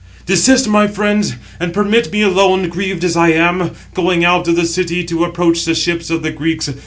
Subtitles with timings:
[0.25, 4.65] "Desist, my friends, and permit me alone, grieved as I am, going out of the
[4.65, 6.71] city, to approach the ships of the Greeks.